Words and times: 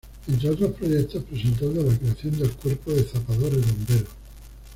Entre 0.27 0.49
otros 0.49 0.71
proyectos 0.71 1.23
presentó 1.25 1.65
el 1.65 1.75
de 1.75 1.83
la 1.83 1.95
creación 1.95 2.39
del 2.39 2.51
cuerpo 2.53 2.89
de 2.89 3.03
zapadores-bomberos. 3.03 4.09